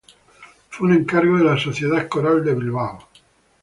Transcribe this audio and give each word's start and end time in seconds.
Fue 0.71 0.87
un 0.87 0.93
encargo 0.95 1.37
de 1.37 1.43
la 1.43 1.59
Sociedad 1.59 2.07
Coral 2.07 2.43
de 2.43 2.55
Bilbao. 2.55 3.07